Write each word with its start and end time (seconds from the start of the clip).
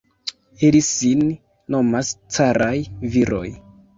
Ili 0.67 0.79
sin 0.85 1.19
nomas 1.75 2.11
caraj 2.37 2.73
viroj! 3.17 3.45